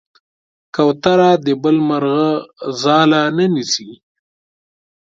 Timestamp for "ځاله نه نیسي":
2.81-3.89